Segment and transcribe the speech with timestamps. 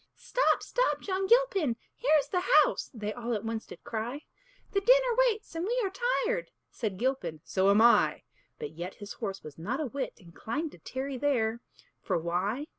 [0.17, 1.75] "Stop, stop, John Gilpin!
[1.95, 4.23] Here's the house!" They all at once did cry;
[4.71, 5.91] "The dinner waits, and we are
[6.25, 8.23] tired;" Said Gilpin "So am I!"
[8.57, 11.61] But yet his horse was not a whit Inclined to tarry there;
[12.01, 12.65] For why?